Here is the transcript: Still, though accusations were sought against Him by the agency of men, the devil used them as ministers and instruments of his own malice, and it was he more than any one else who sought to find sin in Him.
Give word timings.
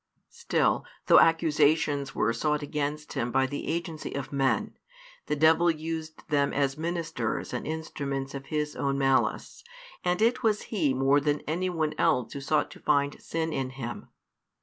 Still, 0.31 0.83
though 1.05 1.19
accusations 1.19 2.15
were 2.15 2.33
sought 2.33 2.63
against 2.63 3.13
Him 3.13 3.31
by 3.31 3.45
the 3.45 3.67
agency 3.67 4.13
of 4.15 4.33
men, 4.33 4.75
the 5.27 5.35
devil 5.35 5.69
used 5.69 6.27
them 6.29 6.51
as 6.53 6.75
ministers 6.75 7.53
and 7.53 7.67
instruments 7.67 8.33
of 8.33 8.47
his 8.47 8.75
own 8.75 8.97
malice, 8.97 9.63
and 10.03 10.19
it 10.19 10.41
was 10.41 10.63
he 10.73 10.95
more 10.95 11.19
than 11.19 11.41
any 11.41 11.69
one 11.69 11.93
else 11.99 12.33
who 12.33 12.41
sought 12.41 12.71
to 12.71 12.79
find 12.79 13.21
sin 13.21 13.53
in 13.53 13.69
Him. 13.69 14.09